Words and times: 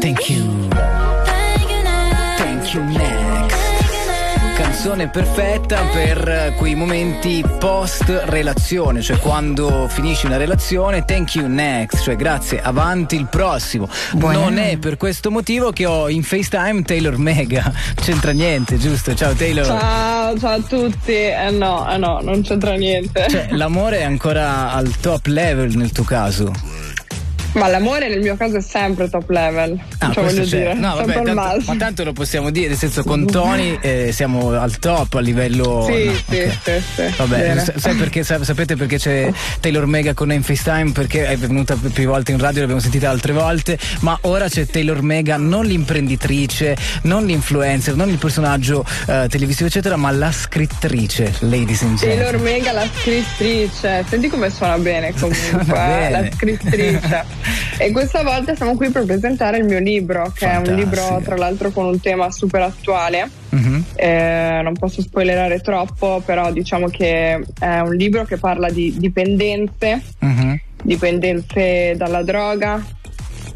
Thank 0.00 0.30
you. 0.30 0.68
Thank 2.38 2.72
you 2.72 2.84
next. 2.84 3.58
Canzone 4.56 5.08
perfetta 5.08 5.82
per 5.92 6.54
quei 6.56 6.74
momenti 6.74 7.44
post 7.58 8.04
relazione, 8.24 9.02
cioè 9.02 9.18
quando 9.18 9.88
finisci 9.88 10.24
una 10.24 10.38
relazione, 10.38 11.04
thank 11.04 11.34
you 11.34 11.46
next, 11.48 12.02
cioè 12.02 12.16
grazie, 12.16 12.62
avanti 12.62 13.16
il 13.16 13.26
prossimo. 13.26 13.90
Buona. 14.12 14.38
Non 14.38 14.56
è 14.56 14.78
per 14.78 14.96
questo 14.96 15.30
motivo 15.30 15.70
che 15.70 15.84
ho 15.84 16.08
in 16.08 16.22
FaceTime 16.22 16.82
Taylor 16.82 17.18
Mega. 17.18 17.70
C'entra 18.00 18.30
niente, 18.30 18.78
giusto? 18.78 19.14
Ciao 19.14 19.34
Taylor. 19.34 19.66
Ciao, 19.66 20.38
ciao 20.38 20.54
a 20.54 20.60
tutti. 20.60 21.12
Eh 21.12 21.50
no, 21.50 21.90
eh 21.92 21.98
no, 21.98 22.20
non 22.22 22.40
c'entra 22.40 22.74
niente. 22.74 23.26
Cioè, 23.28 23.48
l'amore 23.50 23.98
è 23.98 24.04
ancora 24.04 24.72
al 24.72 24.98
top 24.98 25.26
level 25.26 25.74
nel 25.76 25.92
tuo 25.92 26.04
caso. 26.04 26.52
Ma 27.52 27.66
l'amore 27.68 28.08
nel 28.08 28.20
mio 28.20 28.36
caso 28.36 28.58
è 28.58 28.60
sempre 28.60 29.08
top 29.10 29.28
level. 29.30 29.78
Ah, 29.98 30.12
cioè, 30.12 30.24
voglio 30.24 30.42
c'è. 30.44 30.56
dire, 30.58 30.74
No, 30.74 30.94
vabbè, 30.94 31.12
tanto, 31.14 31.34
ma 31.34 31.76
tanto 31.76 32.04
lo 32.04 32.12
possiamo 32.12 32.50
dire, 32.50 32.68
nel 32.68 32.76
senso 32.76 33.02
con 33.02 33.26
Tony 33.26 33.76
eh, 33.80 34.10
siamo 34.12 34.50
al 34.52 34.78
top 34.78 35.14
a 35.14 35.20
livello. 35.20 35.84
Sì, 35.86 36.04
no, 36.04 36.12
sì, 36.28 36.40
ok. 36.40 36.52
sì, 36.62 36.82
sì. 36.94 37.14
Vabbè, 37.16 37.64
sai 37.76 37.94
perché, 37.96 38.22
sa- 38.22 38.42
sapete 38.44 38.76
perché 38.76 38.98
c'è 38.98 39.30
Taylor 39.60 39.86
Mega 39.86 40.14
con 40.14 40.32
in 40.32 40.42
FaceTime? 40.42 40.92
Perché 40.92 41.26
è 41.26 41.36
venuta 41.36 41.74
più 41.76 42.06
volte 42.06 42.32
in 42.32 42.38
radio, 42.38 42.60
l'abbiamo 42.60 42.80
sentita 42.80 43.10
altre 43.10 43.32
volte, 43.32 43.78
ma 44.00 44.16
ora 44.22 44.48
c'è 44.48 44.66
Taylor 44.66 45.02
Mega, 45.02 45.36
non 45.36 45.64
l'imprenditrice, 45.64 46.76
non 47.02 47.24
l'influencer, 47.26 47.96
non 47.96 48.08
il 48.10 48.18
personaggio 48.18 48.84
eh, 49.06 49.26
televisivo, 49.28 49.66
eccetera, 49.68 49.96
ma 49.96 50.10
la 50.12 50.30
scrittrice, 50.30 51.32
ladies 51.40 51.82
and 51.82 51.98
gentlemen. 51.98 52.18
Taylor 52.24 52.40
Mega, 52.40 52.72
la 52.72 52.86
scrittrice. 53.00 54.04
Senti 54.08 54.28
come 54.28 54.50
suona 54.50 54.78
bene 54.78 55.12
comunque, 55.18 55.64
Suona 55.64 56.06
eh, 56.06 56.10
la 56.10 56.18
bene. 56.18 56.30
scrittrice. 56.32 57.24
e 57.78 57.90
questa 57.92 58.22
volta 58.22 58.54
siamo 58.54 58.76
qui 58.76 58.90
per 58.90 59.04
presentare 59.04 59.58
il 59.58 59.64
mio 59.64 59.78
libro, 59.78 60.32
che 60.34 60.50
è 60.50 60.56
un 60.56 60.74
libro 60.74 61.00
Fantastico. 61.00 61.20
tra 61.22 61.36
l'altro 61.36 61.70
con 61.70 61.86
un 61.86 62.00
tema 62.00 62.30
super 62.30 62.62
attuale. 62.62 63.28
Mhm. 63.50 63.84
Eh, 63.94 64.60
non 64.62 64.74
posso 64.74 65.00
spoilerare 65.02 65.60
troppo, 65.60 66.22
però 66.24 66.52
diciamo 66.52 66.88
che 66.88 67.42
è 67.58 67.78
un 67.80 67.94
libro 67.94 68.24
che 68.24 68.36
parla 68.36 68.68
di 68.70 68.94
dipendenze, 68.98 70.02
Mhm. 70.18 70.60
dipendenze 70.82 71.94
dalla 71.96 72.22
droga, 72.22 72.82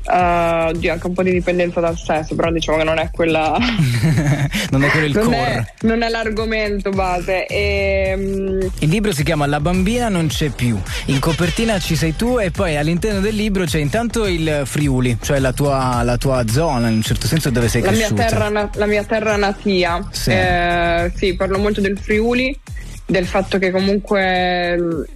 oddio, 0.06 0.92
anche 0.92 1.06
un 1.06 1.14
po' 1.14 1.22
di 1.22 1.32
dipendenza 1.32 1.80
dal 1.80 1.96
sesso, 1.96 2.34
però 2.34 2.50
diciamo 2.50 2.78
che 2.78 2.84
non 2.84 2.98
è 2.98 3.10
quella. 3.10 3.56
non 4.70 4.84
è 4.84 4.88
quello 4.88 5.06
il 5.06 5.14
non, 5.14 5.24
core. 5.24 5.36
è, 5.36 5.64
non 5.86 6.02
è 6.02 6.08
l'argomento 6.08 6.90
base. 6.90 7.46
E, 7.46 8.14
mm, 8.16 8.60
Il 8.80 8.88
libro 8.88 9.12
si 9.12 9.22
chiama 9.22 9.46
La 9.46 9.60
bambina 9.60 10.08
non 10.08 10.26
c'è 10.26 10.50
più. 10.50 10.78
In 11.06 11.18
copertina 11.18 11.78
ci 11.78 11.96
sei 11.96 12.14
tu 12.16 12.38
e 12.38 12.50
poi 12.50 12.76
all'interno 12.76 13.20
del 13.20 13.34
libro 13.34 13.64
c'è 13.64 13.78
intanto 13.78 14.26
il 14.26 14.62
Friuli, 14.64 15.16
cioè 15.20 15.38
la 15.38 15.52
tua, 15.52 16.02
la 16.02 16.16
tua 16.16 16.44
zona, 16.48 16.88
in 16.88 16.96
un 16.96 17.02
certo 17.02 17.26
senso 17.26 17.50
dove 17.50 17.68
sei 17.68 17.82
la, 17.82 17.90
mia 17.90 18.06
cresciuta. 18.06 18.24
terra, 18.24 18.48
na- 18.48 18.70
la 18.74 18.86
mia 18.86 19.04
terra 19.04 19.36
natia. 19.36 20.06
Sì. 20.10 20.30
Eh, 20.30 21.12
sì, 21.16 21.34
parlo 21.34 21.58
molto 21.58 21.80
del 21.80 21.98
Friuli, 21.98 22.58
del 23.06 23.26
fatto 23.26 23.58
che 23.58 23.70
comunque 23.70 25.06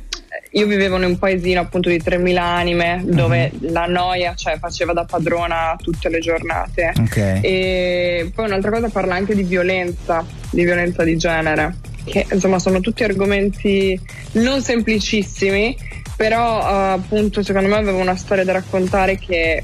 io 0.53 0.67
vivevo 0.67 0.97
in 0.97 1.05
un 1.05 1.19
paesino 1.19 1.61
appunto 1.61 1.89
di 1.89 2.01
3.000 2.03 2.37
anime 2.43 3.03
dove 3.05 3.51
Mhm. 3.53 3.73
la 3.73 3.87
noia 3.87 4.35
cioè, 4.35 4.59
faceva 4.59 4.93
da 4.93 5.05
padrona 5.05 5.77
tutte 5.81 6.09
le 6.09 6.19
giornate. 6.19 6.93
Ok. 6.99 7.17
E 7.43 8.31
poi 8.35 8.47
un'altra 8.47 8.71
cosa 8.71 8.89
parla 8.89 9.15
anche 9.15 9.35
di 9.35 9.43
violenza, 9.43 10.25
di 10.51 10.65
violenza 10.65 11.05
di 11.05 11.17
genere, 11.17 11.77
che 12.05 12.27
insomma 12.33 12.59
sono 12.59 12.81
tutti 12.81 13.05
argomenti 13.05 13.99
non 14.33 14.63
semplicissimi, 14.63 15.77
però 16.17 16.61
eh, 16.61 16.93
appunto 16.93 17.43
secondo 17.43 17.69
me 17.69 17.77
avevo 17.77 17.99
una 17.99 18.17
storia 18.17 18.45
da 18.45 18.53
raccontare 18.53 19.19
che, 19.19 19.63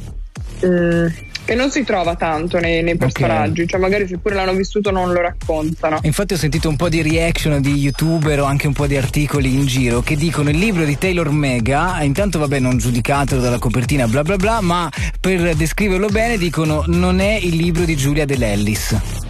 mm, 0.64 1.06
che 1.44 1.54
non 1.54 1.70
si 1.70 1.84
trova 1.84 2.14
tanto 2.14 2.58
nei, 2.58 2.82
nei 2.82 2.96
personaggi, 2.96 3.66
cioè 3.66 3.78
magari 3.78 4.06
se 4.06 4.18
pure 4.18 4.34
l'hanno 4.34 4.54
vissuto 4.54 4.90
non 4.90 5.12
lo 5.12 5.20
raccontano. 5.20 5.98
Infatti 6.02 6.34
ho 6.34 6.36
sentito 6.36 6.68
un 6.68 6.76
po' 6.76 6.88
di 6.88 7.02
reaction 7.02 7.60
di 7.60 7.74
youtuber 7.74 8.40
o 8.40 8.44
anche 8.44 8.66
un 8.66 8.72
po' 8.72 8.86
di 8.86 8.96
articoli 8.96 9.54
in 9.54 9.66
giro 9.66 10.00
che 10.00 10.16
dicono 10.16 10.50
il 10.50 10.58
libro 10.58 10.84
di 10.84 10.96
Taylor 10.96 11.30
Mega, 11.30 12.02
intanto 12.02 12.38
vabbè 12.38 12.58
non 12.58 12.78
giudicatelo 12.78 13.40
dalla 13.40 13.58
copertina 13.58 14.06
bla 14.06 14.22
bla 14.22 14.36
bla, 14.36 14.60
ma 14.60 14.90
per 15.20 15.54
descriverlo 15.54 16.08
bene 16.08 16.38
dicono 16.38 16.84
non 16.86 17.20
è 17.20 17.38
il 17.40 17.56
libro 17.56 17.84
di 17.84 17.96
Giulia 17.96 18.24
Dell'Ellis. 18.24 19.23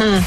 Mm. 0.00 0.18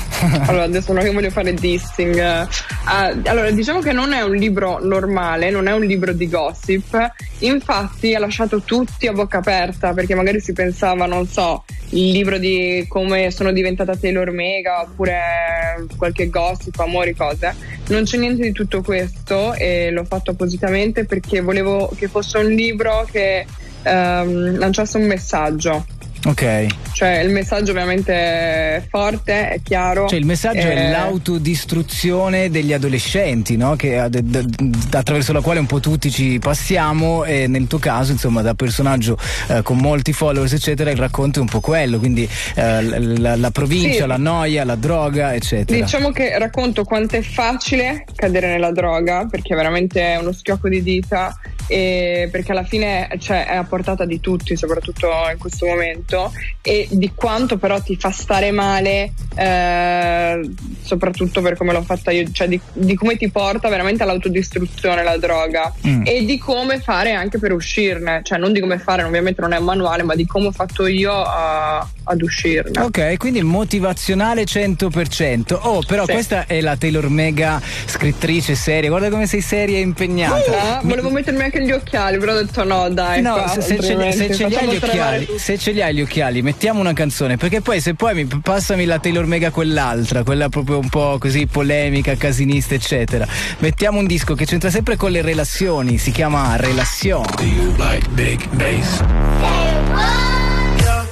Allora, 0.48 0.64
adesso 0.64 0.92
non 0.92 1.02
è 1.02 1.06
che 1.06 1.14
voglio 1.14 1.30
fare 1.30 1.54
dissing. 1.54 2.20
Ah, 2.20 3.16
allora, 3.26 3.52
diciamo 3.52 3.80
che 3.80 3.92
non 3.94 4.14
è 4.14 4.22
un 4.22 4.36
libro 4.36 4.80
normale, 4.84 5.50
non 5.50 5.68
è 5.68 5.74
un 5.74 5.82
libro 5.82 6.14
di 6.14 6.28
gossip. 6.28 7.12
Infatti, 7.40 8.14
ha 8.14 8.20
lasciato 8.20 8.62
tutti 8.62 9.08
a 9.08 9.14
bocca 9.14 9.38
aperta 9.38 9.94
perché 9.94 10.14
magari 10.14 10.40
si 10.42 10.54
pensava, 10.54 11.06
non 11.06 11.28
so, 11.28 11.64
il 11.90 12.12
libro 12.12 12.38
di 12.38 12.86
come 12.88 13.32
sono 13.32 13.52
diventata 13.52 13.96
Taylor 13.96 14.32
Mega 14.32 14.82
oppure 14.82 15.88
qualche 15.96 16.30
gossip, 16.30 16.78
amori, 16.80 17.16
cose. 17.16 17.56
Non 17.88 18.04
c'è 18.04 18.18
niente 18.18 18.44
di 18.44 18.52
tutto 18.52 18.82
questo 18.82 19.54
e 19.54 19.90
l'ho 19.92 20.06
fatto 20.06 20.32
appositamente 20.32 21.06
perché 21.06 21.42
volevo 21.42 21.92
che 21.98 22.08
fosse 22.08 22.38
un 22.38 22.50
libro 22.50 23.08
che 23.10 23.46
ehm, 23.84 24.58
lanciasse 24.58 24.98
un 24.98 25.06
messaggio. 25.06 25.86
Ok. 26.24 26.66
Cioè, 26.94 27.20
il 27.20 27.32
messaggio 27.32 27.72
ovviamente 27.72 28.14
è 28.14 28.84
forte, 28.88 29.50
è 29.50 29.60
chiaro. 29.64 30.08
Cioè 30.08 30.20
il 30.20 30.26
messaggio 30.28 30.60
è 30.68 30.86
Eh, 30.88 30.90
l'autodistruzione 30.92 32.50
degli 32.52 32.74
adolescenti, 32.74 33.58
no? 33.58 33.76
Che, 33.76 33.98
ad- 33.98 34.16
ad- 34.16 34.76
attraverso 34.92 35.34
la 35.34 35.42
quale 35.42 35.60
un 35.60 35.66
po' 35.66 35.80
tutti 35.80 36.12
ci 36.12 36.38
passiamo 36.40 37.24
e 37.24 37.48
nel 37.48 37.66
tuo 37.68 37.80
caso, 37.80 38.12
insomma, 38.12 38.42
da 38.42 38.54
personaggio 38.54 39.18
eh, 39.48 39.64
con 39.64 39.78
molti 39.78 40.14
followers, 40.14 40.54
eccetera, 40.54 40.92
il 40.92 40.98
racconto 40.98 41.40
è 41.40 41.42
un 41.42 41.48
po' 41.48 41.60
quello, 41.60 41.98
quindi 41.98 42.30
eh, 42.56 43.00
la, 43.18 43.36
la 43.36 43.50
provincia, 43.52 44.02
Sì. 44.02 44.08
la 44.08 44.18
noia, 44.18 44.64
la 44.64 44.76
droga, 44.76 45.34
eccetera. 45.34 45.80
Diciamo 45.80 46.12
che 46.12 46.38
racconto 46.38 46.84
quanto 46.84 47.16
è 47.16 47.22
facile 47.22 48.06
cadere 48.16 48.48
nella 48.48 48.72
droga, 48.72 49.26
perché 49.30 49.56
veramente 49.56 50.00
è 50.02 50.18
uno 50.18 50.32
schiocco 50.34 50.70
di 50.70 50.84
dita, 50.84 51.36
e 51.72 52.28
perché 52.30 52.52
alla 52.52 52.66
fine 52.66 53.08
cioè, 53.18 53.46
è 53.46 53.56
a 53.56 53.64
portata 53.64 54.04
di 54.04 54.20
tutti, 54.20 54.58
soprattutto 54.58 55.08
in 55.32 55.38
questo 55.38 55.66
momento, 55.66 56.34
e 56.62 56.86
di 56.92 57.14
quanto 57.16 57.58
però 57.58 57.80
ti 57.80 57.96
fa 57.96 58.12
stare 58.12 58.52
male, 58.52 59.14
eh, 59.38 60.50
soprattutto 60.82 61.42
per 61.42 61.56
come 61.56 61.72
l'ho 61.72 61.82
fatta 61.82 62.12
io, 62.12 62.30
cioè 62.30 62.50
di, 62.50 62.60
di 62.74 62.96
come 62.96 63.16
ti 63.16 63.32
porta 63.32 63.70
veramente 63.70 64.04
all'autodistruzione 64.04 65.02
la 65.02 65.16
droga. 65.18 65.74
Mm. 65.88 66.04
e 66.06 66.26
di 66.26 66.38
come 66.38 66.80
fare 66.80 67.14
anche 67.14 67.40
per 67.40 67.54
uscirne, 67.54 68.20
cioè 68.24 68.38
non 68.38 68.52
di 68.52 68.60
come 68.60 68.78
fare, 68.78 69.04
ovviamente 69.04 69.40
non 69.40 69.54
è 69.54 69.58
un 69.58 69.64
manuale, 69.64 70.04
ma 70.04 70.14
di 70.14 70.26
come 70.26 70.48
ho 70.48 70.52
fatto 70.52 70.86
io 70.88 71.14
a- 71.14 71.88
ad 72.12 72.22
uscirne. 72.22 72.80
Ok, 72.82 73.18
quindi 73.18 73.42
motivazionale 73.42 74.44
100%. 74.44 75.58
Oh, 75.62 75.82
però 75.86 76.06
Sì. 76.06 76.12
questa 76.14 76.46
è 76.46 76.62
la 76.62 76.76
Taylor 76.76 77.10
Mega 77.10 77.62
scrittrice 77.86 78.56
seria. 78.56 78.90
Guarda 78.90 79.10
come 79.10 79.28
sei 79.28 79.42
seria 79.42 79.78
e 79.78 79.82
impegnata. 79.82 80.78
Ah, 80.78 80.82
volevo 80.84 81.10
mettermi 81.10 81.42
anche 81.44 81.64
gli 81.64 81.72
occhiali, 81.72 82.18
però 82.18 82.34
ho 82.34 82.42
detto 82.44 82.64
no, 82.64 82.90
dai. 82.90 83.22
No, 83.22 83.34
qua, 83.34 83.48
se, 83.48 83.62
se 83.62 83.80
ce, 83.82 84.12
se 84.12 84.34
ce 84.34 84.48
li 84.48 84.56
hai 84.56 84.68
gli 84.68 84.76
occhiali, 84.76 85.26
tutto. 85.26 85.38
se 85.40 85.58
ce 85.58 85.72
li 85.72 85.82
hai 85.82 85.94
gli 85.94 86.02
occhiali, 86.02 86.42
mettiamo 86.42 86.80
una 86.80 86.94
canzone, 86.94 87.38
perché 87.38 87.62
poi 87.62 87.80
se 87.82 87.94
poi 87.96 88.14
mi 88.14 88.26
passami 88.26 88.86
la 88.86 89.00
Taylor 89.00 89.26
Mega 89.26 89.50
quell'altra, 89.52 90.24
quella 90.24 90.50
proprio 90.50 90.78
un 90.80 90.90
po' 90.90 91.18
così 91.20 91.48
polemica, 91.48 92.16
casinista, 92.16 92.76
eccetera. 92.76 93.28
Mettiamo 93.60 94.00
un 94.00 94.06
disco 94.06 94.36
che 94.36 94.46
c'entra 94.46 94.70
sempre 94.70 94.96
con 94.96 95.12
le 95.12 95.22
relazioni, 95.22 95.98
si 95.98 96.12
chiama 96.12 96.56
Relazione. 96.58 97.30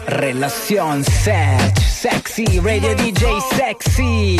Relazione 0.09 1.03
Search, 1.03 1.79
sexy, 1.83 2.59
radio 2.61 2.95
DJ 2.95 3.37
sexy. 3.55 4.35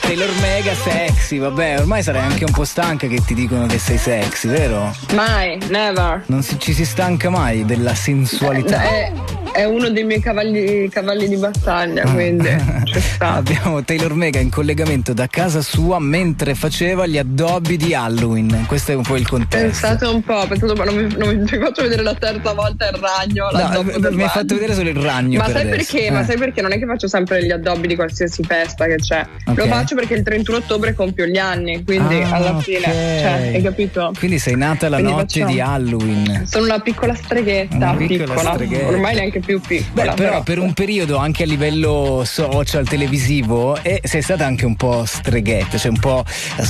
Taylor 0.00 0.28
Mega 0.40 0.74
sexy, 0.74 1.38
vabbè, 1.38 1.78
ormai 1.78 2.02
sarai 2.02 2.22
anche 2.22 2.44
un 2.44 2.50
po' 2.50 2.64
stanca 2.64 3.06
che 3.06 3.20
ti 3.24 3.32
dicono 3.34 3.66
che 3.66 3.78
sei 3.78 3.98
sexy, 3.98 4.48
vero? 4.48 4.92
Mai, 5.14 5.58
never. 5.68 6.24
Non 6.26 6.42
si- 6.42 6.58
ci 6.58 6.72
si 6.74 6.84
stanca 6.84 7.30
mai 7.30 7.64
della 7.64 7.94
sensualità. 7.94 8.82
È, 8.82 9.12
è 9.52 9.64
uno 9.64 9.88
dei 9.90 10.04
miei 10.04 10.20
cavalli, 10.20 10.88
cavalli 10.88 11.28
di 11.28 11.36
battaglia, 11.36 12.02
quindi 12.04 12.48
ci 12.84 13.00
sta. 13.00 13.34
Abbiamo 13.34 13.82
Taylor 13.84 14.14
Mega 14.14 14.38
in 14.40 14.50
collegamento 14.50 15.12
da 15.12 15.26
casa 15.26 15.60
sua 15.60 15.98
mentre 15.98 16.54
faceva 16.54 17.06
gli 17.06 17.18
addobbi 17.18 17.76
di 17.76 17.94
Halloween. 17.94 18.64
Questo 18.66 18.92
è 18.92 18.94
un 18.94 19.02
po' 19.02 19.16
il 19.16 19.26
contesto. 19.28 19.66
Pensate 19.66 20.06
un 20.06 20.22
po', 20.22 20.44
pensate 20.46 20.72
un 20.72 20.78
po', 20.78 20.84
non 20.84 20.94
mi, 20.96 21.14
non 21.16 21.28
mi- 21.36 21.46
faccio 21.58 21.82
vedere 21.82 22.02
la 22.02 22.14
terza 22.14 22.52
volta 22.54 22.88
il 22.88 22.96
ragno. 22.98 23.48
No, 23.50 24.10
mi 24.10 24.22
hai 24.22 24.28
fatto 24.28 24.54
vedere 24.54 24.74
solo 24.74 24.88
il 24.88 24.96
ragno. 24.96 25.38
Ma 25.38 25.44
per 25.44 25.52
sai 25.54 25.62
adesso. 25.68 25.92
perché? 25.92 26.06
Eh. 26.06 26.10
Ma 26.10 26.24
sai 26.24 26.36
perché? 26.38 26.62
Non 26.62 26.72
è 26.72 26.78
che 26.78 26.86
faccio 26.86 27.08
sempre 27.08 27.44
gli 27.44 27.50
addobbi 27.50 27.86
di 27.86 27.94
qualsiasi 27.94 28.42
festa 28.42 28.86
che 28.86 28.96
c'è. 28.96 29.26
Ok. 29.46 29.56
Lo 29.58 29.66
faccio 29.66 29.94
perché 29.94 30.14
il 30.14 30.22
31 30.22 30.56
ottobre 30.58 30.94
compio 30.94 31.26
gli 31.26 31.38
anni, 31.38 31.84
quindi 31.84 32.20
Ah, 32.22 32.30
alla 32.36 32.58
fine, 32.60 32.80
cioè, 32.84 33.50
hai 33.54 33.62
capito? 33.62 34.12
Quindi 34.18 34.38
sei 34.38 34.56
nata 34.56 34.88
la 34.88 34.96
Quindi 34.96 35.12
notte 35.14 35.26
facciamo- 35.40 35.52
di 35.52 35.60
Halloween. 35.60 36.42
Sono 36.46 36.64
una 36.64 36.80
piccola 36.80 37.14
streghetta, 37.14 37.76
Una 37.76 37.94
piccola 37.94 38.24
piccola, 38.34 38.52
streghetta. 38.54 38.86
ormai 38.88 39.14
neanche 39.14 39.40
più 39.44 39.60
piccola. 39.60 40.10
Beh, 40.10 40.14
però, 40.14 40.14
però 40.14 40.42
per 40.42 40.58
un 40.58 40.72
periodo 40.72 41.16
anche 41.16 41.42
a 41.42 41.46
livello 41.46 42.22
social, 42.24 42.86
televisivo, 42.86 43.76
e 43.82 44.00
sei 44.04 44.22
stata 44.22 44.46
anche 44.46 44.64
un 44.64 44.76
po' 44.76 45.04
streghetta, 45.04 45.78
cioè 45.78 45.90
un 45.90 45.98
po' 45.98 46.24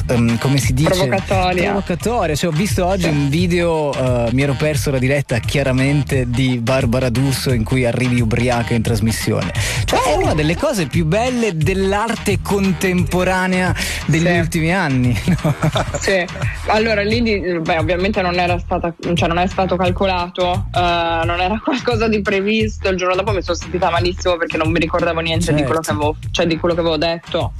um, 0.09 0.39
come 0.39 0.59
si 0.59 0.73
dice? 0.73 0.91
Provocatoria. 0.91 1.65
Provocatoria. 1.65 2.35
Cioè, 2.35 2.51
ho 2.51 2.55
visto 2.55 2.87
oggi 2.87 3.03
sì. 3.03 3.09
un 3.09 3.29
video, 3.29 3.91
uh, 3.91 4.29
mi 4.33 4.43
ero 4.43 4.55
perso 4.55 4.91
la 4.91 4.99
diretta 4.99 5.39
chiaramente 5.39 6.29
di 6.29 6.59
Barbara 6.59 7.11
D'Urso 7.11 7.53
in 7.53 7.65
cui 7.65 7.85
arrivi 7.85 8.21
ubriaca 8.21 8.75
in 8.75 8.83
trasmissione. 8.83 9.53
Cioè, 9.85 10.01
è 10.03 10.15
una 10.15 10.35
delle 10.35 10.57
cose 10.57 10.87
più 10.87 11.05
belle 11.05 11.57
dell'arte 11.57 12.41
contemporanea 12.41 13.75
degli 14.07 14.27
sì. 14.27 14.39
ultimi 14.39 14.75
anni. 14.75 15.21
No? 15.43 15.55
Sì, 15.99 16.25
allora 16.67 17.03
lì 17.03 17.21
beh, 17.23 17.79
ovviamente 17.79 18.21
non 18.23 18.39
era 18.39 18.59
stata, 18.59 18.95
cioè 19.15 19.29
non 19.29 19.39
è 19.39 19.47
stato 19.47 19.77
calcolato, 19.77 20.67
uh, 20.73 21.25
non 21.25 21.41
era 21.41 21.61
qualcosa 21.63 22.07
di 22.07 22.21
previsto. 22.21 22.62
Il 22.64 22.97
giorno 22.97 23.14
dopo 23.14 23.32
mi 23.32 23.43
sono 23.43 23.56
sentita 23.56 23.91
malissimo 23.91 24.37
perché 24.37 24.56
non 24.56 24.70
mi 24.70 24.79
ricordavo 24.79 25.20
niente 25.20 25.47
certo. 25.47 25.61
di, 25.61 25.67
quello 25.67 25.81
avevo, 25.85 26.17
cioè, 26.31 26.47
di 26.47 26.56
quello 26.59 26.75
che 26.75 26.81
avevo 26.81 26.97
detto 26.97 27.53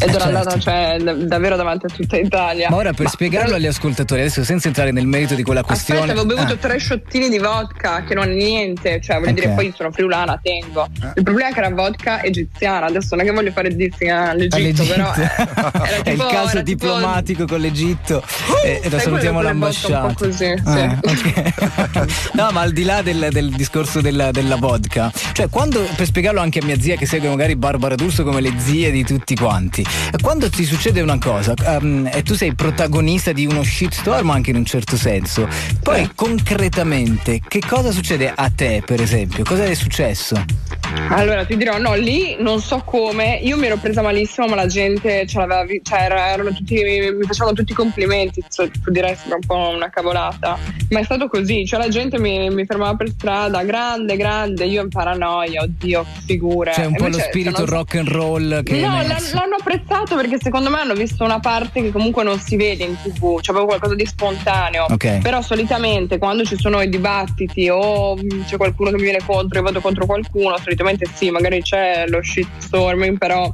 ed 0.00 0.08
eh, 0.08 0.12
ero 0.12 0.20
certo. 0.20 0.24
andata 0.24 0.58
cioè, 0.58 0.96
davvero 1.26 1.56
davanti 1.56 1.86
a 1.86 1.88
tutta 1.90 2.16
Italia. 2.16 2.70
Ma 2.70 2.76
ora 2.76 2.92
per 2.92 3.04
Ma, 3.04 3.10
spiegarlo 3.10 3.54
agli 3.56 3.66
ascoltatori, 3.66 4.22
adesso 4.22 4.42
senza 4.44 4.68
entrare 4.68 4.92
nel 4.92 5.06
merito 5.06 5.34
di 5.34 5.42
quella 5.42 5.62
questione. 5.62 6.00
Aspetta, 6.00 6.20
avevo 6.20 6.34
bevuto 6.34 6.54
ah. 6.54 6.56
tre 6.56 6.78
sciottini 6.78 7.28
di 7.28 7.38
vodka, 7.38 8.02
che 8.04 8.14
non 8.14 8.30
è 8.30 8.34
niente, 8.34 9.00
cioè 9.02 9.18
voglio 9.18 9.32
okay. 9.32 9.44
dire, 9.44 9.54
poi 9.54 9.72
sono 9.76 9.90
friulana, 9.90 10.40
tengo. 10.42 10.88
Ah. 11.00 11.12
Il 11.14 11.22
problema 11.22 11.50
è 11.50 11.52
che 11.52 11.58
era 11.58 11.70
vodka 11.70 12.22
egiziana, 12.22 12.86
adesso 12.86 13.14
non 13.14 13.24
è 13.24 13.28
che 13.28 13.34
voglio 13.34 13.52
fare 13.52 13.76
dissing 13.76 14.10
all'Egitto, 14.10 14.84
però 14.84 15.12
eh, 15.14 15.20
era 15.20 16.02
tipo, 16.02 16.02
è 16.08 16.10
il 16.10 16.26
caso 16.30 16.62
diplomatico 16.62 17.40
tipo... 17.40 17.52
con 17.52 17.60
l'Egitto 17.60 18.16
uh, 18.16 18.66
e, 18.66 18.80
e 18.82 19.00
salutiamo 19.00 19.42
l'ambasciata. 19.42 20.06
Un 20.06 20.14
po' 20.14 20.24
così, 20.24 20.54
ah, 20.64 20.98
sì. 21.02 21.28
okay. 21.28 22.06
no, 22.32 22.50
ma 22.52 22.60
al 22.62 22.72
di 22.72 22.84
là 22.84 23.02
del, 23.02 23.28
del 23.30 23.50
discorso 23.50 24.00
della, 24.00 24.30
della, 24.40 24.56
vodka, 24.56 25.12
cioè 25.32 25.48
quando, 25.48 25.86
per 25.96 26.06
spiegarlo 26.06 26.40
anche 26.40 26.60
a 26.60 26.64
mia 26.64 26.78
zia 26.80 26.96
che 26.96 27.06
segue 27.06 27.28
magari 27.28 27.56
Barbara 27.56 27.94
D'Urso 27.94 28.24
come 28.24 28.40
le 28.40 28.52
zie 28.58 28.90
di 28.90 29.04
tutti 29.04 29.34
quanti, 29.34 29.84
quando 30.20 30.48
ti 30.50 30.64
succede 30.64 31.00
una 31.00 31.18
cosa 31.18 31.54
um, 31.80 32.08
e 32.12 32.22
tu 32.22 32.34
sei 32.34 32.54
protagonista 32.54 33.32
di 33.32 33.46
uno 33.46 33.62
shitstorm 33.62 34.30
anche 34.30 34.50
in 34.50 34.56
un 34.56 34.64
certo 34.64 34.96
senso, 34.96 35.48
poi 35.82 36.02
eh. 36.02 36.10
concretamente 36.14 37.40
che 37.46 37.60
cosa 37.66 37.90
succede 37.90 38.32
a 38.34 38.50
te 38.50 38.82
per 38.84 39.00
esempio? 39.00 39.44
Cosa 39.44 39.64
è 39.64 39.74
successo? 39.74 40.69
Allora 41.10 41.44
ti 41.44 41.56
dirò, 41.56 41.78
no, 41.78 41.94
lì 41.94 42.36
non 42.38 42.60
so 42.60 42.82
come, 42.84 43.38
io 43.42 43.56
mi 43.56 43.66
ero 43.66 43.76
presa 43.76 44.02
malissimo 44.02 44.46
ma 44.46 44.54
la 44.54 44.66
gente 44.66 45.26
ce 45.26 45.38
l'aveva, 45.38 45.64
cioè 45.82 46.00
erano 46.02 46.50
tutti, 46.50 46.74
mi 46.74 47.26
facevano 47.26 47.54
tutti 47.54 47.72
i 47.72 47.74
complimenti, 47.74 48.42
cioè, 48.48 48.70
tu 48.70 48.90
direi 48.90 49.14
sembra 49.14 49.36
un 49.36 49.46
po' 49.46 49.74
una 49.74 49.90
cavolata, 49.90 50.58
ma 50.90 51.00
è 51.00 51.04
stato 51.04 51.28
così, 51.28 51.64
cioè 51.66 51.78
la 51.78 51.88
gente 51.88 52.18
mi, 52.18 52.50
mi 52.50 52.64
fermava 52.64 52.96
per 52.96 53.10
strada, 53.10 53.62
grande, 53.62 54.16
grande, 54.16 54.64
io 54.66 54.82
in 54.82 54.88
paranoia, 54.88 55.62
oddio, 55.62 56.04
figure. 56.26 56.72
C'è 56.72 56.86
un 56.86 56.96
po' 56.96 57.08
lo 57.08 57.18
spirito 57.18 57.66
sono... 57.66 57.70
rock 57.70 57.94
and 57.96 58.08
roll 58.08 58.62
che... 58.62 58.80
No, 58.80 58.88
l'hanno 58.88 59.56
apprezzato 59.58 60.16
perché 60.16 60.38
secondo 60.40 60.70
me 60.70 60.80
hanno 60.80 60.94
visto 60.94 61.24
una 61.24 61.40
parte 61.40 61.82
che 61.82 61.90
comunque 61.90 62.22
non 62.24 62.38
si 62.38 62.56
vede 62.56 62.84
in 62.84 62.96
tv, 63.02 63.40
cioè 63.40 63.54
proprio 63.54 63.66
qualcosa 63.66 63.94
di 63.94 64.06
spontaneo. 64.06 64.86
Okay. 64.90 65.20
Però 65.20 65.40
solitamente 65.42 66.18
quando 66.18 66.44
ci 66.44 66.56
sono 66.56 66.80
i 66.80 66.88
dibattiti 66.88 67.68
o 67.68 68.16
mm, 68.16 68.42
c'è 68.46 68.56
qualcuno 68.56 68.90
che 68.90 68.96
mi 68.96 69.02
viene 69.02 69.20
contro 69.24 69.58
e 69.58 69.62
vado 69.62 69.80
contro 69.80 70.06
qualcuno, 70.06 70.56
solitamente 70.56 70.79
sì, 71.14 71.30
magari 71.30 71.62
c'è 71.62 72.06
lo 72.08 72.22
shitstorming, 72.22 73.18
però 73.18 73.52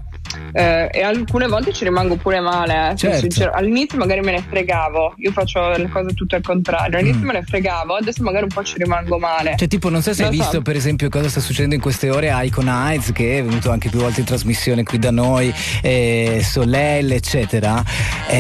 eh, 0.57 0.89
e 0.91 1.03
alcune 1.03 1.49
volte 1.49 1.71
ci 1.75 1.85
rimango 1.85 2.17
pure 2.17 2.41
male. 2.41 2.93
Eh, 2.93 2.97
certo. 2.97 3.51
All'inizio 3.53 3.99
magari 3.99 4.21
me 4.21 4.33
ne 4.33 4.43
fregavo, 4.49 5.13
io 5.19 5.31
faccio 5.31 5.69
le 5.77 5.89
cose 5.91 6.15
tutte 6.15 6.37
al 6.37 6.43
contrario. 6.43 6.97
All'inizio 6.97 7.23
mm. 7.23 7.27
me 7.27 7.33
ne 7.35 7.43
fregavo, 7.43 7.95
adesso 7.97 8.23
magari 8.23 8.45
un 8.45 8.49
po' 8.49 8.65
ci 8.65 8.79
rimango 8.79 9.19
male. 9.19 9.55
Cioè, 9.59 9.69
tipo, 9.69 9.91
non 9.91 10.01
so 10.01 10.15
se 10.15 10.23
non 10.23 10.31
hai 10.31 10.39
so. 10.39 10.43
visto, 10.43 10.63
per 10.63 10.77
esempio, 10.77 11.11
cosa 11.11 11.29
sta 11.29 11.41
succedendo 11.41 11.75
in 11.75 11.81
queste 11.83 12.09
ore 12.09 12.31
a 12.31 12.43
Icon 12.43 12.69
Heights, 12.69 13.13
che 13.13 13.39
è 13.39 13.45
venuto 13.45 13.71
anche 13.71 13.91
più 13.91 13.99
volte 13.99 14.21
in 14.21 14.27
trasmissione 14.27 14.83
qui 14.83 14.99
da 14.99 15.11
noi, 15.11 15.53
eh, 15.83 16.41
Soleil, 16.43 17.13
eccetera. 17.13 17.73
Ma 17.73 17.83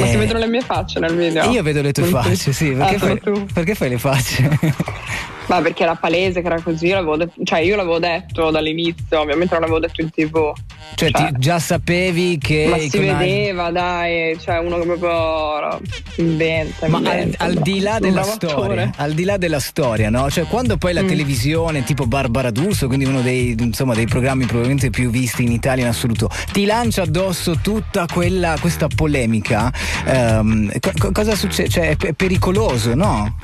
si 0.06 0.14
eh, 0.14 0.16
vedono 0.16 0.38
le 0.38 0.48
mie 0.48 0.62
facce 0.62 0.98
nel 0.98 1.14
video? 1.14 1.50
Io 1.50 1.62
vedo 1.62 1.82
le 1.82 1.92
tue 1.92 2.08
non 2.08 2.22
facce, 2.22 2.52
sì. 2.52 2.70
Perché, 2.70 2.94
ah, 2.94 2.98
fai, 2.98 3.44
perché 3.52 3.74
fai 3.74 3.88
le 3.90 3.98
facce? 3.98 4.58
Ma 5.46 5.60
perché 5.62 5.84
era 5.84 5.94
palese 5.94 6.40
che 6.40 6.46
era 6.46 6.60
così, 6.60 6.88
de- 6.88 7.30
cioè 7.44 7.60
io 7.60 7.76
l'avevo 7.76 7.98
detto 7.98 8.50
dall'inizio, 8.50 9.20
ovviamente 9.20 9.52
non 9.52 9.60
l'avevo 9.62 9.78
detto 9.78 10.00
in 10.00 10.10
tv. 10.10 10.52
Cioè, 10.94 11.10
cioè 11.10 11.30
già 11.36 11.58
sapevi 11.58 12.05
che... 12.38 12.66
Ma 12.68 12.78
si 12.78 12.98
vedeva, 12.98 13.70
dai, 13.70 14.38
cioè 14.40 14.58
uno 14.58 14.78
che 14.78 14.86
proprio 14.86 15.80
inventa. 16.16 16.88
Ma 16.88 16.98
inventa, 16.98 17.44
al, 17.44 17.56
al, 17.56 17.62
di 17.62 17.80
là 17.80 17.98
della 17.98 18.22
storia, 18.22 18.92
al 18.96 19.12
di 19.12 19.24
là 19.24 19.36
della 19.36 19.60
storia, 19.60 20.10
no? 20.10 20.30
Cioè 20.30 20.44
quando 20.44 20.76
poi 20.76 20.92
la 20.92 21.02
mm. 21.02 21.08
televisione 21.08 21.84
tipo 21.84 22.06
Barbara 22.06 22.50
D'Urso, 22.50 22.86
quindi 22.86 23.04
uno 23.04 23.20
dei, 23.20 23.56
insomma, 23.58 23.94
dei 23.94 24.06
programmi 24.06 24.44
probabilmente 24.44 24.90
più 24.90 25.10
visti 25.10 25.44
in 25.44 25.52
Italia 25.52 25.84
in 25.84 25.90
assoluto, 25.90 26.28
ti 26.52 26.64
lancia 26.64 27.02
addosso 27.02 27.58
tutta 27.62 28.06
quella, 28.12 28.56
questa 28.60 28.88
polemica, 28.94 29.72
um, 30.06 30.70
co- 30.80 31.12
cosa 31.12 31.34
succede? 31.34 31.68
Cioè 31.68 31.96
è 31.96 32.12
pericoloso, 32.12 32.94
no? 32.94 33.36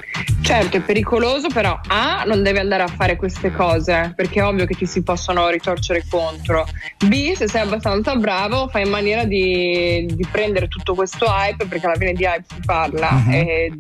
Certo, 0.43 0.77
è 0.77 0.81
pericoloso, 0.81 1.49
però 1.49 1.79
A 1.87 2.25
non 2.27 2.43
deve 2.43 2.61
andare 2.61 2.83
a 2.83 2.89
fare 2.89 3.17
queste 3.17 3.53
cose, 3.53 4.13
perché 4.15 4.41
è 4.41 4.45
ovvio 4.45 4.67
che 4.67 4.75
ti 4.75 4.87
si 4.87 5.03
possono 5.03 5.49
ritorcere 5.49 6.05
contro. 6.09 6.67
B, 7.07 7.33
se 7.35 7.49
sei 7.49 7.63
abbastanza 7.63 8.15
bravo, 8.17 8.52
fai 8.69 8.83
in 8.85 8.91
maniera 8.91 9.25
di, 9.25 10.07
di 10.07 10.27
prendere 10.31 10.69
tutto 10.69 10.95
questo 10.95 11.27
hype, 11.27 11.67
perché 11.67 11.87
alla 11.87 11.97
fine 11.97 12.13
di 12.13 12.25
hype 12.25 12.45
si 12.49 12.61
parla, 12.65 13.09
uh-huh. 13.11 13.33
e 13.33 13.73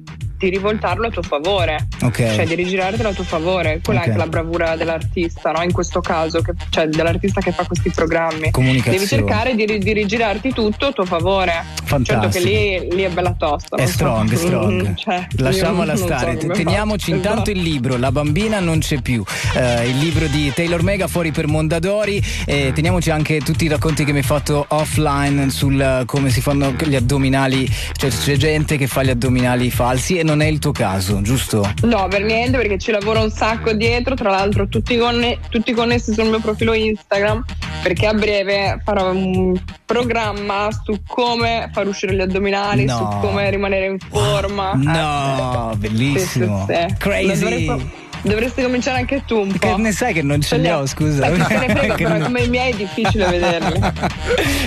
di 0.42 0.50
rivoltarlo 0.50 1.06
a 1.06 1.10
tuo 1.10 1.22
favore, 1.22 1.86
okay. 2.02 2.34
cioè 2.34 2.46
di 2.46 2.56
rigirartelo 2.56 3.10
a 3.10 3.12
tuo 3.12 3.22
favore. 3.22 3.80
Quella 3.82 4.00
okay. 4.00 4.10
è 4.10 4.12
anche 4.12 4.24
la 4.24 4.28
bravura 4.28 4.74
dell'artista, 4.74 5.52
no? 5.52 5.62
in 5.62 5.72
questo 5.72 6.00
caso, 6.00 6.42
che, 6.42 6.52
cioè 6.70 6.88
dell'artista 6.88 7.40
che 7.40 7.52
fa 7.52 7.64
questi 7.64 7.90
programmi. 7.90 8.50
Devi 8.50 9.06
cercare 9.06 9.54
di, 9.54 9.78
di, 9.78 9.92
rigirarti 9.92 10.52
tutto 10.52 10.86
a 10.86 10.92
tuo 10.92 11.04
favore. 11.04 11.64
Fantastico. 11.84 12.32
Certo 12.32 12.38
che 12.38 12.44
lì, 12.44 12.96
lì 12.96 13.02
è 13.02 13.10
bella 13.10 13.34
tosta. 13.38 13.76
È 13.76 13.86
strong, 13.86 14.32
è 14.32 14.36
strong. 14.36 14.88
Mm, 14.88 14.94
cioè, 14.96 15.26
Lasciamola 15.36 15.94
stare. 15.94 16.40
So 16.40 16.48
Teniamoci 16.48 17.12
esatto. 17.12 17.28
intanto 17.28 17.50
il 17.50 17.60
libro, 17.60 17.96
La 17.96 18.10
bambina 18.10 18.58
non 18.58 18.80
c'è 18.80 19.00
più. 19.00 19.22
Uh, 19.54 19.86
il 19.86 19.98
libro 19.98 20.26
di 20.26 20.52
Taylor 20.52 20.82
Mega 20.82 21.06
fuori 21.06 21.30
per 21.30 21.46
Mondadori. 21.46 22.20
E 22.46 22.72
teniamoci 22.74 23.10
anche 23.10 23.40
tutti 23.40 23.66
i 23.66 23.68
racconti 23.68 24.04
che 24.04 24.10
mi 24.10 24.18
hai 24.18 24.24
fatto 24.24 24.64
offline 24.68 25.50
sul 25.50 26.00
uh, 26.00 26.04
come 26.04 26.30
si 26.30 26.40
fanno 26.40 26.72
gli 26.72 26.96
addominali. 26.96 27.70
Cioè 27.92 28.10
c'è 28.10 28.36
gente 28.36 28.76
che 28.76 28.88
fa 28.88 29.04
gli 29.04 29.10
addominali 29.10 29.70
falsi 29.70 30.18
e 30.18 30.24
non 30.24 30.31
non 30.32 30.40
è 30.40 30.46
il 30.46 30.58
tuo 30.58 30.72
caso, 30.72 31.20
giusto? 31.20 31.70
No, 31.82 32.08
per 32.08 32.22
niente, 32.22 32.56
perché 32.56 32.78
ci 32.78 32.90
lavoro 32.90 33.20
un 33.22 33.30
sacco 33.30 33.72
dietro. 33.74 34.14
Tra 34.14 34.30
l'altro, 34.30 34.66
tutti, 34.66 34.96
conne- 34.96 35.38
tutti 35.50 35.72
connessi 35.72 36.14
sul 36.14 36.26
mio 36.26 36.40
profilo 36.40 36.72
Instagram. 36.72 37.44
Perché 37.82 38.06
a 38.06 38.14
breve 38.14 38.80
farò 38.84 39.10
un 39.10 39.60
programma 39.84 40.68
su 40.84 41.02
come 41.06 41.68
far 41.72 41.86
uscire 41.86 42.14
gli 42.14 42.20
addominali, 42.20 42.84
no. 42.84 42.96
su 42.96 43.26
come 43.26 43.50
rimanere 43.50 43.86
in 43.86 43.98
forma. 43.98 44.72
No, 44.92 45.72
eh, 45.72 45.76
bellissimo. 45.76 46.66
Sì, 46.66 46.74
sì, 46.74 46.86
sì. 46.88 46.96
Crazy. 46.96 47.90
Dovresti 48.22 48.62
cominciare 48.62 48.98
anche 48.98 49.24
tu 49.26 49.38
un 49.40 49.52
po'. 49.52 49.74
Che 49.74 49.80
ne 49.80 49.92
sai 49.92 50.12
che 50.12 50.22
non 50.22 50.40
ce 50.40 50.56
li 50.58 50.70
ho, 50.70 50.86
scusa. 50.86 51.26
Se 51.26 51.56
ne 51.56 51.74
frega, 51.74 51.94
però 51.98 52.18
come 52.18 52.42
i 52.42 52.48
miei 52.48 52.72
è 52.72 52.76
difficile 52.76 53.26
vederli. 53.30 53.80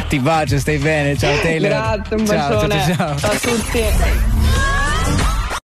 Ti 0.10 0.20
bacio, 0.20 0.60
stai 0.60 0.78
bene. 0.78 1.18
Ciao 1.18 1.40
Taylor. 1.42 1.70
Grazie, 1.70 2.16
un 2.18 2.26
ciao, 2.26 2.50
bacione. 2.50 2.84
ciao, 2.96 2.96
ciao. 2.96 3.18
ciao 3.18 3.32
a 3.32 3.38
tutti. 3.38 4.35